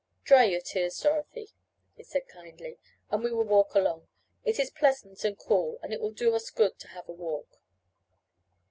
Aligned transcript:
"Dry 0.23 0.45
your 0.45 0.61
tears, 0.61 0.99
Dorothy," 0.99 1.51
he 1.93 2.01
said 2.01 2.27
kindly, 2.27 2.79
"and 3.11 3.23
we 3.23 3.31
will 3.31 3.43
walk 3.43 3.75
along. 3.75 4.07
It 4.43 4.57
is 4.59 4.71
pleasant 4.71 5.23
and 5.23 5.37
cool, 5.37 5.77
and 5.83 5.93
it 5.93 6.01
will 6.01 6.09
do 6.09 6.33
us 6.33 6.49
good 6.49 6.79
to 6.79 6.87
have 6.87 7.07
a 7.07 7.11
walk." 7.13 7.59